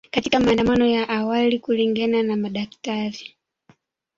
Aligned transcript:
katika 0.11 0.39
maandamano 0.39 0.85
ya 0.85 1.09
awali 1.09 1.59
kulingana 1.59 2.23
na 2.23 2.37
madaktari 2.37 3.35